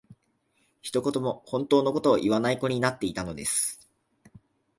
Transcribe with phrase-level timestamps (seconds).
[0.81, 3.87] 一言も本当の事を言わない子になっていたのです